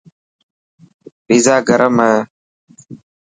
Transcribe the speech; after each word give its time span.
پيزا 1.25 1.55
گرمي 1.67 2.07
هي. 2.13 2.19